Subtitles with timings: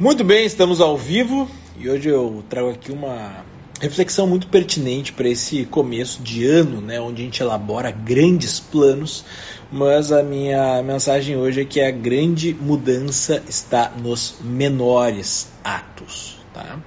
[0.00, 3.44] Muito bem, estamos ao vivo e hoje eu trago aqui uma
[3.80, 9.24] reflexão muito pertinente para esse começo de ano, né, onde a gente elabora grandes planos,
[9.72, 16.38] mas a minha mensagem hoje é que a grande mudança está nos menores atos.
[16.54, 16.78] Tá?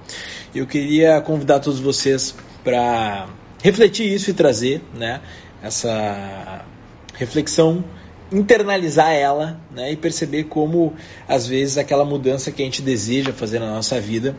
[0.54, 2.34] Eu queria convidar todos vocês
[2.64, 3.28] para
[3.62, 5.20] refletir isso e trazer né,
[5.62, 6.64] essa
[7.12, 7.84] reflexão
[8.32, 10.94] internalizar ela né, e perceber como,
[11.28, 14.36] às vezes, aquela mudança que a gente deseja fazer na nossa vida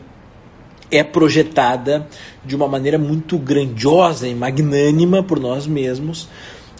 [0.90, 2.06] é projetada
[2.44, 6.28] de uma maneira muito grandiosa e magnânima por nós mesmos,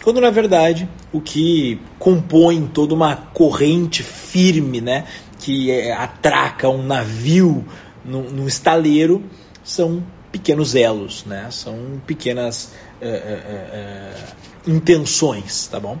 [0.03, 5.05] quando na verdade o que compõe toda uma corrente firme, né,
[5.39, 7.65] que é, atraca um navio
[8.05, 9.23] num, estaleiro,
[9.63, 10.03] são
[10.35, 15.97] pequenos elos, né, são pequenas uh, uh, intenções, tá bom?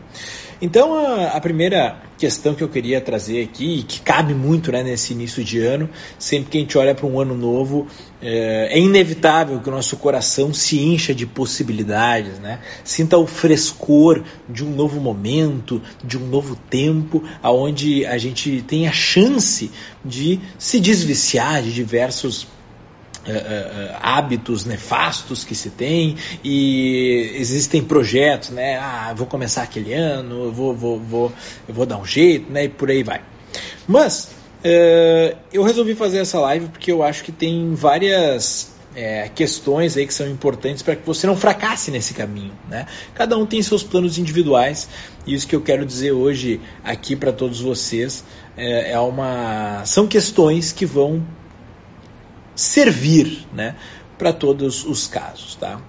[0.61, 4.83] Então, a, a, primeira questão que eu queria trazer aqui, e que cabe muito né,
[4.83, 5.89] nesse início de ano,
[6.19, 7.87] sempre que a gente olha para um ano novo,
[8.21, 12.59] é, é, inevitável que o nosso coração se encha de possibilidades, né?
[12.83, 18.85] sinta o frescor de um novo momento, de um novo tempo, aonde a gente tem
[18.85, 19.71] a chance
[20.03, 22.47] de se desviciar de diversos
[24.01, 28.77] hábitos nefastos que se tem e existem projetos, né?
[28.77, 31.33] Ah, vou começar aquele ano, vou, vou, vou,
[31.67, 32.65] eu vou dar um jeito, né?
[32.65, 33.21] E por aí vai.
[33.87, 34.31] Mas
[34.63, 40.07] uh, eu resolvi fazer essa live porque eu acho que tem várias é, questões aí
[40.07, 42.53] que são importantes para que você não fracasse nesse caminho.
[42.69, 42.85] Né?
[43.13, 44.87] Cada um tem seus planos individuais
[45.27, 48.23] e isso que eu quero dizer hoje aqui para todos vocês
[48.55, 51.25] é, é, uma são questões que vão
[52.55, 53.75] servir né,
[54.17, 55.55] para todos os casos.
[55.55, 55.81] Tá?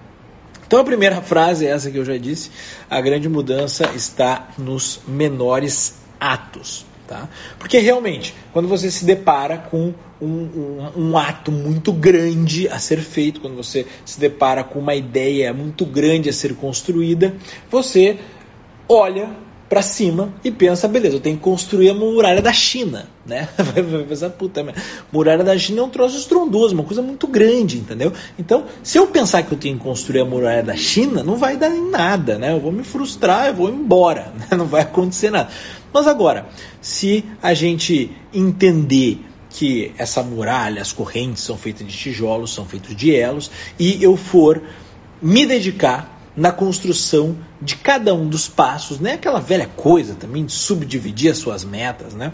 [0.65, 2.51] Então a primeira frase é essa que eu já disse:
[2.89, 6.85] a grande mudança está nos menores atos.
[7.07, 7.29] Tá?
[7.57, 12.99] Porque realmente, quando você se depara com um, um, um, ato muito grande a ser
[12.99, 17.33] feito, quando você se depara com uma ideia muito grande a ser construída,
[17.71, 18.19] você
[18.89, 19.29] olha
[19.69, 23.49] para cima e pensa, beleza, eu tenho que construir a muralha da China, né?
[23.57, 24.65] Vai pensar, puta,
[25.11, 28.13] muralha da China é um troço estrondoso, uma coisa muito grande, entendeu?
[28.39, 31.57] Então, se eu pensar que eu tenho que construir a muralha da China, não vai
[31.57, 32.53] dar em nada, né?
[32.53, 34.57] Eu vou me frustrar, eu vou embora, né?
[34.57, 35.49] não vai acontecer nada.
[35.91, 36.47] Mas agora,
[36.79, 42.95] se a gente entender que essa muralha, as correntes são feitas de tijolos, são feitos
[42.95, 43.49] de elos,
[43.79, 44.61] e eu for
[45.21, 49.13] me dedicar na construção de cada um dos passos, né?
[49.13, 52.31] Aquela velha coisa também de subdividir as suas metas, né?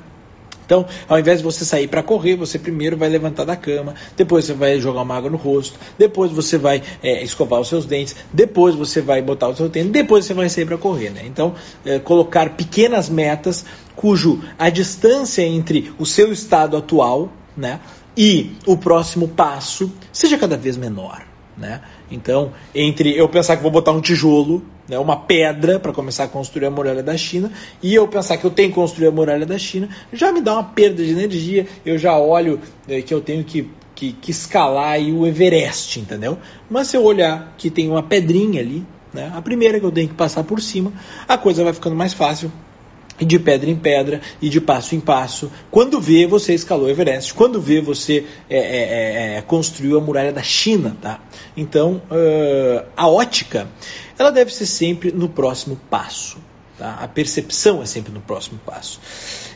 [0.65, 4.45] Então, ao invés de você sair para correr, você primeiro vai levantar da cama, depois
[4.45, 8.15] você vai jogar uma água no rosto, depois você vai é, escovar os seus dentes,
[8.31, 11.09] depois você vai botar o seu tênis, depois você vai sair para correr.
[11.09, 11.23] Né?
[11.25, 11.53] Então,
[11.85, 13.65] é, colocar pequenas metas
[13.95, 17.79] cujo a distância entre o seu estado atual né,
[18.15, 21.32] e o próximo passo seja cada vez menor.
[21.55, 21.81] Né?
[22.09, 26.27] Então, entre eu pensar que vou botar um tijolo, né, uma pedra para começar a
[26.27, 29.45] construir a muralha da China, e eu pensar que eu tenho que construir a muralha
[29.45, 33.21] da China, já me dá uma perda de energia, eu já olho é, que eu
[33.21, 36.39] tenho que, que, que escalar o Everest, entendeu?
[36.69, 38.83] Mas se eu olhar que tem uma pedrinha ali,
[39.13, 40.91] né, a primeira que eu tenho que passar por cima,
[41.27, 42.51] a coisa vai ficando mais fácil
[43.19, 45.51] e de pedra em pedra e de passo em passo.
[45.69, 47.33] Quando vê, você escalou o Everest.
[47.33, 50.97] Quando vê, você é, é, é, é construiu a muralha da China.
[51.01, 51.19] Tá?
[51.55, 53.67] Então, uh, a ótica
[54.17, 56.37] ela deve ser sempre no próximo passo.
[56.77, 56.97] Tá?
[57.01, 58.99] A percepção é sempre no próximo passo.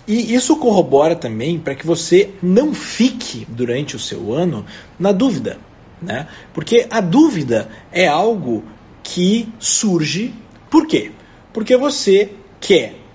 [0.08, 4.66] E isso corrobora também para que você não fique durante o seu ano
[5.00, 5.58] na dúvida.
[6.02, 6.28] Né?
[6.54, 8.64] Porque a dúvida é algo
[9.04, 10.34] que surge.
[10.70, 11.12] Por quê?
[11.52, 12.30] Porque você
[12.60, 13.07] quer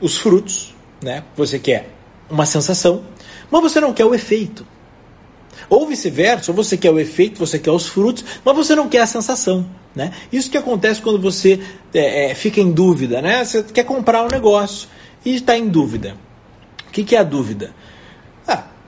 [0.00, 1.24] os frutos, né?
[1.36, 1.90] Você quer
[2.28, 3.02] uma sensação,
[3.50, 4.66] mas você não quer o efeito.
[5.68, 9.06] Ou vice-versa, você quer o efeito, você quer os frutos, mas você não quer a
[9.06, 9.68] sensação.
[9.94, 10.12] Né?
[10.32, 11.60] Isso que acontece quando você
[11.92, 13.20] é, é, fica em dúvida.
[13.20, 13.44] Né?
[13.44, 14.88] Você quer comprar um negócio
[15.24, 16.16] e está em dúvida.
[16.88, 17.74] O que, que é a dúvida?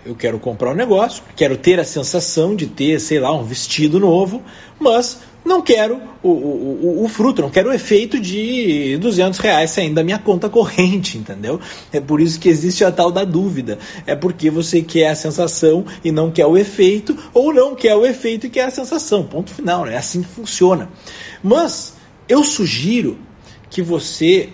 [0.05, 4.01] Eu quero comprar um negócio, quero ter a sensação de ter, sei lá, um vestido
[4.01, 4.43] novo,
[4.81, 9.95] mas não quero o, o, o, fruto, não quero o efeito de 200 reais saindo
[9.95, 11.61] da minha conta corrente, entendeu?
[11.93, 13.79] É por isso que existe a tal da dúvida.
[14.07, 18.07] É porque você quer a sensação e não quer o efeito, ou não quer o
[18.07, 19.25] efeito e quer a sensação.
[19.25, 20.89] Ponto final, é assim que funciona.
[21.43, 21.95] Mas
[22.29, 23.19] eu sugiro
[23.69, 24.51] que você,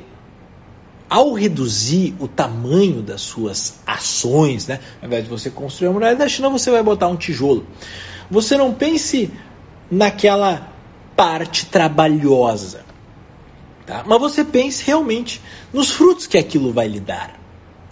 [1.09, 4.81] ao reduzir o tamanho das suas ações, né?
[5.01, 7.67] ao invés de você construir uma muralha da China, você vai botar um tijolo.
[8.31, 9.31] Você não pense
[9.91, 10.71] naquela
[11.17, 12.85] parte trabalhosa.
[13.87, 14.05] Tá?
[14.07, 15.41] Mas você pense realmente
[15.73, 17.39] nos frutos que aquilo vai lhe dar.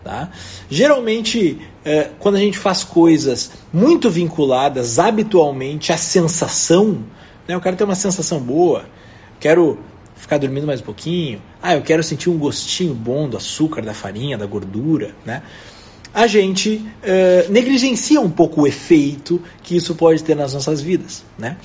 [0.04, 0.28] Tá?
[0.70, 7.04] Geralmente, é, quando a gente faz coisas muito vinculadas habitualmente à sensação,
[7.48, 8.84] né, eu quero ter uma sensação boa,
[9.40, 9.78] quero
[10.16, 13.94] ficar dormindo mais um pouquinho, ah, eu quero sentir um gostinho bom do açúcar, da
[13.94, 15.42] farinha, da gordura, né?
[16.16, 21.22] a gente é, negligencia um pouco o efeito que isso pode ter nas nossas vidas,
[21.38, 21.58] né?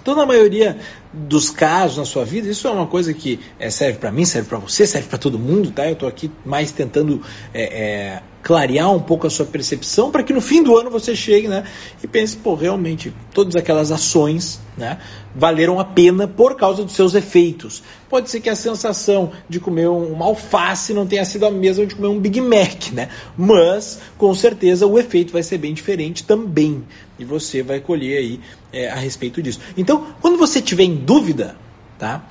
[0.00, 0.78] Então, na maioria
[1.12, 4.48] dos casos na sua vida, isso é uma coisa que é, serve para mim, serve
[4.48, 5.86] para você, serve para todo mundo, tá?
[5.86, 7.20] Eu estou aqui mais tentando
[7.52, 11.14] é, é, clarear um pouco a sua percepção para que no fim do ano você
[11.14, 11.64] chegue, né?
[12.02, 14.98] E pense, pô, realmente, todas aquelas ações, né?
[15.34, 17.82] Valeram a pena por causa dos seus efeitos.
[18.08, 21.94] Pode ser que a sensação de comer uma alface não tenha sido a mesma de
[21.94, 23.08] comer um Big Mac, né?
[23.36, 26.84] Mas, com certeza, o efeito vai ser bem diferente também.
[27.18, 28.40] E você vai colher aí
[28.72, 29.60] é, a respeito disso.
[29.76, 31.56] Então, quando você tiver em dúvida,
[31.98, 32.24] tá?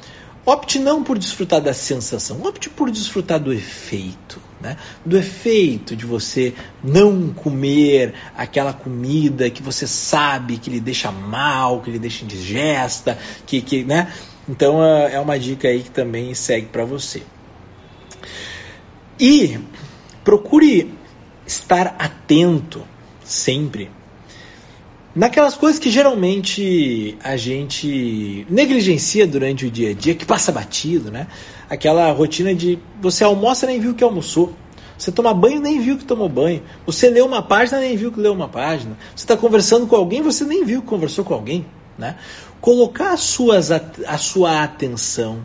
[0.44, 4.75] Opte não por desfrutar da sensação, opte por desfrutar do efeito, né?
[5.06, 11.81] Do efeito de você não comer aquela comida que você sabe que lhe deixa mal,
[11.81, 14.12] que lhe deixa indigesta, que, que né?
[14.50, 17.21] Então é, é uma dica aí que também segue para você.
[19.19, 19.59] E
[20.24, 20.91] procure
[21.45, 22.83] estar atento
[23.24, 23.91] sempre
[25.16, 31.12] naquelas coisas que geralmente a gente negligencia durante o dia a dia, que passa batido,
[31.12, 31.28] né?
[31.69, 34.54] Aquela rotina de você almoça nem viu que almoçou.
[34.98, 36.62] Você toma banho nem viu que tomou banho.
[36.86, 38.96] Você leu uma página nem viu que leu uma página.
[39.16, 41.66] Você está conversando com alguém, você nem viu que conversou com alguém.
[41.98, 42.18] Né?
[42.60, 45.40] Colocar suas, a sua atenção,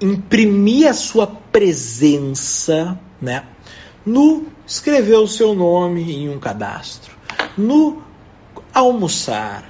[0.00, 3.44] imprimir a sua presença né?
[4.04, 7.14] no escrever o seu nome em um cadastro,
[7.56, 8.02] no
[8.76, 9.64] almoçar,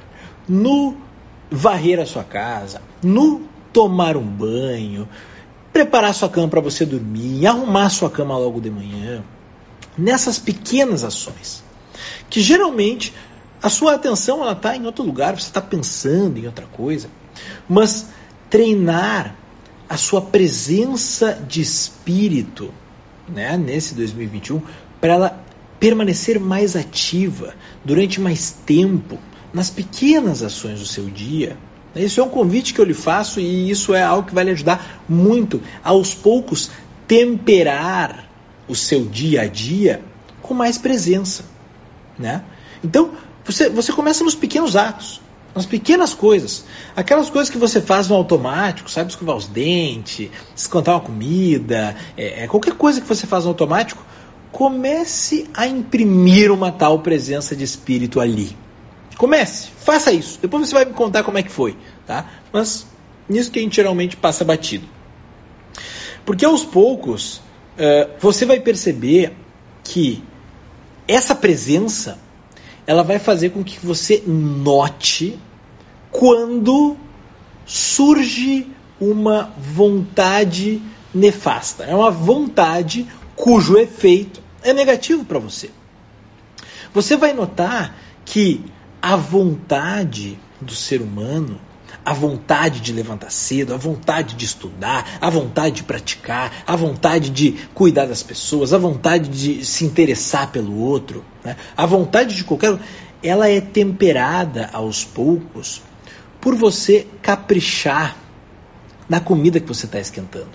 [0.49, 0.97] no
[1.49, 3.43] varrer a sua casa, no
[3.73, 5.09] tomar um banho,
[5.73, 9.23] preparar sua cama para você dormir, arrumar sua cama logo de manhã.
[9.97, 11.63] Nessas pequenas ações,
[12.29, 13.15] que geralmente
[13.63, 17.09] a sua atenção ela está em outro lugar, você está pensando em outra coisa,
[17.69, 18.09] mas
[18.51, 19.37] treinar
[19.89, 22.75] a sua presença de espírito,
[23.29, 24.61] né, nesse 2021,
[25.01, 25.46] para ela
[25.79, 29.19] permanecer mais ativa durante mais tempo
[29.53, 31.57] nas pequenas ações do seu dia.
[31.95, 34.51] Isso é um convite que eu lhe faço e isso é algo que vai lhe
[34.51, 36.71] ajudar muito aos poucos
[37.07, 38.29] temperar
[38.69, 40.03] o seu dia a dia
[40.43, 41.45] com mais presença,
[42.19, 42.43] né?
[42.85, 43.13] Então,
[43.45, 45.21] você, você começa nos pequenos atos,
[45.55, 46.65] nas pequenas coisas.
[46.95, 49.11] Aquelas coisas que você faz no automático, sabe?
[49.11, 54.05] Escovar os dentes, escantar uma comida, é, é, qualquer coisa que você faz no automático,
[54.53, 58.57] comece a imprimir uma tal presença de espírito ali.
[59.17, 60.39] Comece, faça isso.
[60.41, 61.77] Depois você vai me contar como é que foi,
[62.07, 62.27] tá?
[62.53, 62.87] Mas
[63.29, 64.87] nisso que a gente geralmente passa batido.
[66.25, 69.33] Porque aos poucos uh, você vai perceber
[69.85, 70.23] que
[71.07, 72.19] essa presença
[72.87, 75.39] ela vai fazer com que você note
[76.11, 76.97] quando
[77.65, 78.67] surge
[79.01, 80.81] uma vontade
[81.13, 81.85] nefasta.
[81.85, 85.71] É uma vontade cujo efeito é negativo para você.
[86.93, 87.95] Você vai notar
[88.25, 88.65] que
[89.01, 91.61] a vontade do ser humano,
[92.05, 97.31] a vontade de levantar cedo, a vontade de estudar, a vontade de praticar, a vontade
[97.31, 101.57] de cuidar das pessoas, a vontade de se interessar pelo outro, né?
[101.77, 102.79] a vontade de qualquer.
[103.23, 105.83] ela é temperada aos poucos
[106.41, 108.17] por você caprichar
[109.09, 110.51] na comida que você está esquentando.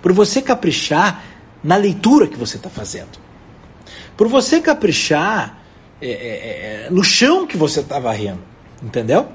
[0.00, 1.22] Por você caprichar
[1.62, 3.18] na leitura que você está fazendo.
[4.16, 5.62] Por você caprichar
[6.00, 8.42] é, é, é no chão que você está varrendo.
[8.82, 9.28] Entendeu?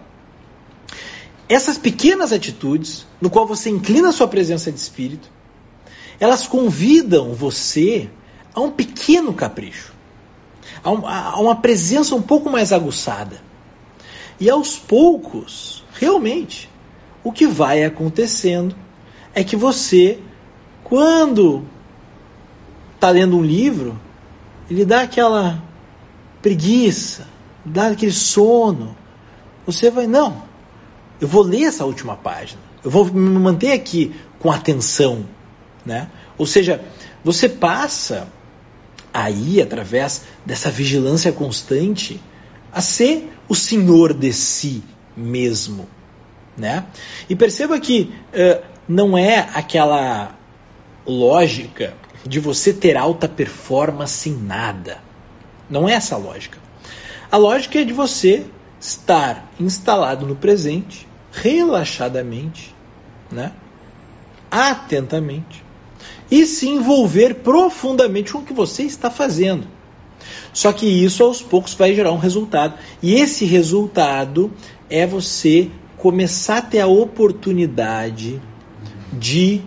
[1.48, 5.30] Essas pequenas atitudes, no qual você inclina a sua presença de espírito,
[6.20, 8.10] elas convidam você
[8.54, 9.94] a um pequeno capricho,
[10.84, 13.42] a, um, a uma presença um pouco mais aguçada.
[14.40, 16.70] E aos poucos, realmente,
[17.24, 18.76] o que vai acontecendo
[19.34, 20.20] é que você,
[20.84, 21.66] quando
[22.98, 23.98] está lendo um livro,
[24.70, 25.64] ele dá aquela
[26.42, 27.28] preguiça,
[27.64, 28.98] dá aquele sono.
[29.66, 30.44] Você vai, não,
[31.22, 35.26] eu vou ler essa última página, eu vou me manter aqui com atenção.
[35.86, 36.10] Né?
[36.38, 36.82] Ou seja,
[37.24, 38.28] você passa
[39.14, 42.20] aí, através dessa vigilância constante,
[42.72, 44.84] a ser o senhor de si
[45.16, 45.88] mesmo.
[46.58, 46.86] Né?
[47.30, 50.36] E perceba que uh, não é aquela
[51.06, 51.94] lógica
[52.28, 55.00] de você ter alta performance em nada.
[55.70, 56.60] Não é essa a lógica.
[57.32, 58.46] A lógica é de você
[58.80, 62.76] estar instalado no presente, relaxadamente,
[63.32, 63.52] né?
[64.50, 65.64] atentamente,
[66.30, 69.68] e se envolver profundamente com o que você está fazendo.
[70.54, 72.76] Só que isso aos poucos vai gerar um resultado.
[73.02, 74.52] E esse resultado
[74.90, 78.42] é você começar a ter a oportunidade
[79.14, 79.62] de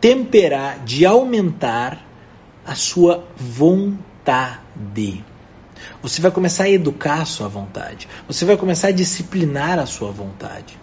[0.00, 2.04] temperar, de aumentar
[2.66, 5.24] a sua vontade.
[6.02, 8.08] Você vai começar a educar a sua vontade.
[8.26, 10.78] Você vai começar a disciplinar a sua vontade.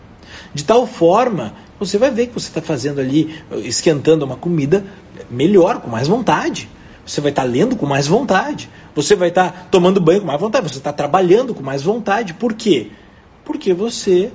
[0.54, 4.86] De tal forma, você vai ver que você está fazendo ali, esquentando uma comida
[5.30, 6.70] melhor, com mais vontade.
[7.06, 8.70] Você vai estar tá lendo com mais vontade.
[8.96, 10.68] Você vai estar tá tomando banho com mais vontade.
[10.68, 12.34] Você está trabalhando com mais vontade.
[12.34, 12.92] Por quê?
[13.44, 14.32] Porque você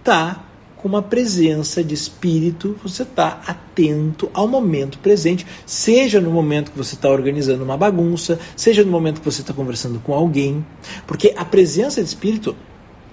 [0.00, 0.43] está
[0.88, 6.94] uma presença de espírito, você está atento ao momento presente, seja no momento que você
[6.94, 10.64] está organizando uma bagunça, seja no momento que você está conversando com alguém,
[11.06, 12.56] porque a presença de espírito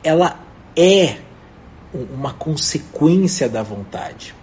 [0.04, 0.40] ela
[0.76, 1.18] é
[2.14, 4.34] uma consequência da vontade.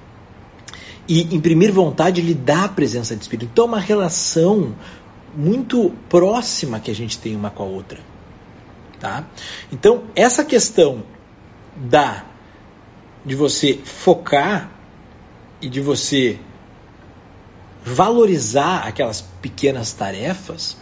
[1.08, 3.50] E imprimir vontade lhe dá a presença de espírito.
[3.50, 4.74] Então é uma relação
[5.34, 8.00] muito próxima que a gente tem uma com a outra.
[9.00, 9.24] Tá?
[9.72, 11.02] Então, essa questão
[11.76, 12.24] da
[13.28, 14.70] de você focar
[15.60, 16.38] e de você
[17.84, 20.76] valorizar aquelas pequenas tarefas,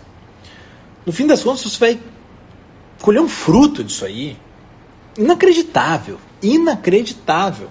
[1.05, 2.01] no fim das contas você vai
[3.03, 4.39] colher um fruto disso aí
[5.19, 7.69] inacreditável, inacreditável.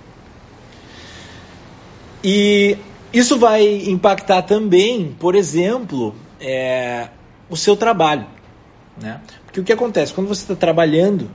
[2.23, 2.77] E
[3.13, 7.09] isso vai impactar também, por exemplo, é,
[7.49, 8.25] o seu trabalho.
[8.99, 9.21] Né?
[9.45, 10.13] Porque o que acontece?
[10.13, 11.29] Quando você está trabalhando,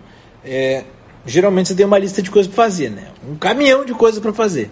[0.44, 0.85] é,
[1.27, 3.09] geralmente você tem uma lista de coisas para fazer, né?
[3.29, 4.71] Um caminhão de coisas para fazer.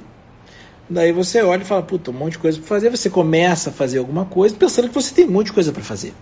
[0.90, 2.90] Daí você olha e fala, puta, um monte de coisa para fazer.
[2.90, 5.82] Você começa a fazer alguma coisa pensando que você tem um monte de coisa para
[5.82, 6.14] fazer.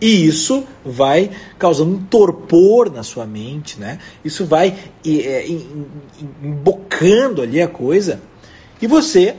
[0.00, 3.98] E isso vai causando um torpor na sua mente, né?
[4.24, 5.46] Isso vai é,
[6.42, 8.20] embocando ali a coisa.
[8.80, 9.36] E você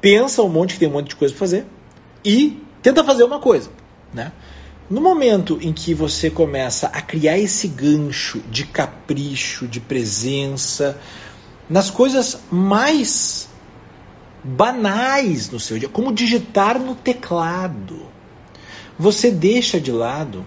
[0.00, 1.66] pensa um monte que tem um monte de coisa para fazer
[2.24, 3.70] e tenta fazer uma coisa,
[4.14, 4.32] né?
[4.92, 11.00] No momento em que você começa a criar esse gancho de capricho, de presença,
[11.66, 13.48] nas coisas mais
[14.44, 18.06] banais no seu dia, como digitar no teclado,
[18.98, 20.44] você deixa de lado,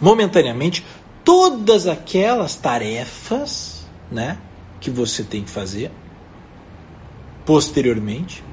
[0.00, 0.86] momentaneamente,
[1.24, 4.38] todas aquelas tarefas né,
[4.78, 5.90] que você tem que fazer
[7.44, 8.44] posteriormente.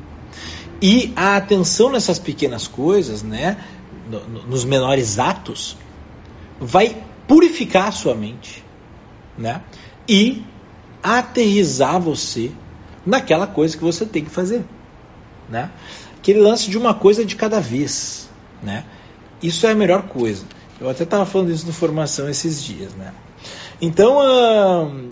[0.81, 3.57] E a atenção nessas pequenas coisas, né,
[4.47, 5.77] nos menores atos,
[6.59, 6.95] vai
[7.27, 8.63] purificar a sua mente,
[9.37, 9.61] né?
[10.07, 10.43] E
[11.01, 12.51] aterrizar você
[13.05, 14.63] naquela coisa que você tem que fazer,
[15.49, 15.71] né?
[16.17, 18.29] Aquele lance de uma coisa de cada vez,
[18.61, 18.83] né?
[19.41, 20.45] Isso é a melhor coisa.
[20.79, 23.13] Eu até estava falando isso no formação esses dias, né?
[23.81, 24.19] Então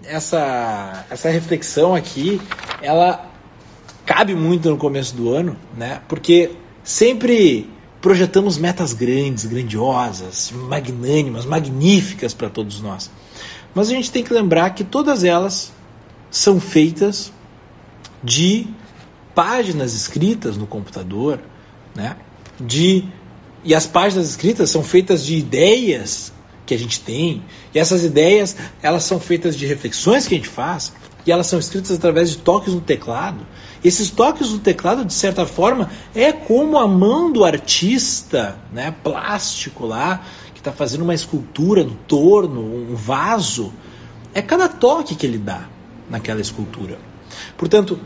[0.05, 2.41] essa essa reflexão aqui,
[2.81, 3.29] ela
[4.05, 6.01] cabe muito no começo do ano, né?
[6.07, 6.51] Porque
[6.83, 7.69] sempre
[8.03, 13.09] projetamos metas grandes, grandiosas, magnânimas, magníficas para todos nós.
[13.73, 15.71] Mas a gente tem que lembrar que todas elas
[16.29, 17.31] são feitas
[18.21, 18.67] de
[19.33, 21.39] páginas escritas no computador,
[21.95, 22.17] né?
[22.59, 23.05] De
[23.63, 26.33] e as páginas escritas são feitas de ideias
[26.65, 27.41] que a gente tem,
[27.73, 30.91] e essas ideias, elas são feitas de reflexões que a gente faz,
[31.25, 33.45] e elas são escritas através de toques no teclado.
[33.83, 39.85] Esses toques no teclado, de certa forma, é como a mão do artista, né, plástico
[39.85, 43.73] lá, que está fazendo uma escultura no torno, um vaso.
[44.33, 45.67] É cada toque que ele dá
[46.09, 46.97] naquela escultura.
[47.57, 47.99] Portanto,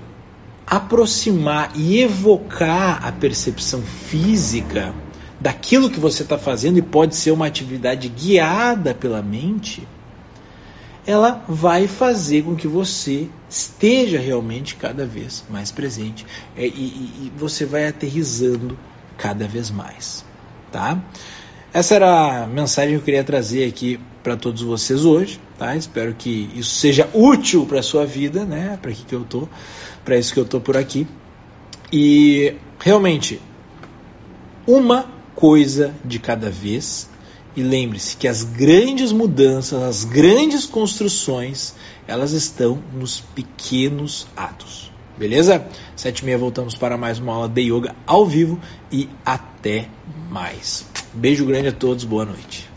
[0.66, 4.94] aproximar e evocar a percepção física
[5.40, 9.88] daquilo que você está fazendo e pode ser uma atividade guiada pela mente
[11.08, 17.26] ela vai fazer com que você esteja realmente cada vez mais presente é, e, e,
[17.26, 18.78] e você vai aterrizando
[19.18, 20.26] cada vez mais,
[20.70, 21.02] tá?
[21.74, 25.76] Essa era a mensagem que eu queria trazer aqui para todos vocês hoje, tá?
[25.78, 28.78] Espero que isso seja útil para sua vida, né?
[28.82, 29.48] Para que que eu tô,
[30.04, 31.08] para isso que eu tô por aqui.
[31.92, 33.40] E realmente
[34.66, 37.10] uma coisa de cada vez
[37.58, 41.74] e lembre-se que as grandes mudanças, as grandes construções,
[42.08, 44.92] elas estão nos pequenos atos.
[45.18, 45.66] Beleza?
[45.96, 48.60] Sete e meia voltamos para mais uma aula de yoga ao vivo
[48.92, 49.90] e até
[50.30, 50.86] mais.
[51.12, 52.77] Beijo grande a todos, boa noite.